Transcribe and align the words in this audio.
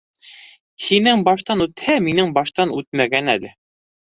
—Һинең 0.85 1.21
баштан 1.27 1.61
үтһә, 1.67 1.99
минең 2.09 2.35
баштан 2.39 2.75
үтмәгән 2.79 3.31
әле. 3.37 3.57